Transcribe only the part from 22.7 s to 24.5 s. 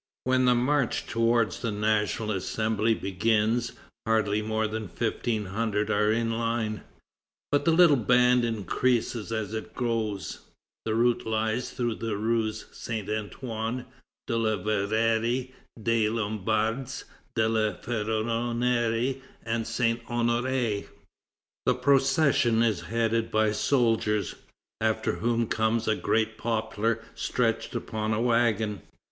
headed by soldiers,